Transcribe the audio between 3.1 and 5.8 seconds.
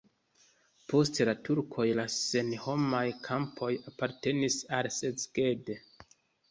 kampoj apartenis al Szeged.